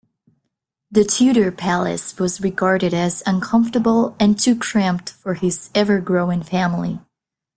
The 0.91 1.03
Tudor 1.05 1.51
palace 1.51 2.17
was 2.17 2.41
regarded 2.41 2.91
as 2.91 3.21
uncomfortable 3.27 4.15
and 4.19 4.35
too 4.39 4.57
cramped 4.57 5.11
for 5.11 5.35
his 5.35 5.69
ever-growing 5.75 6.41
family. 6.41 6.99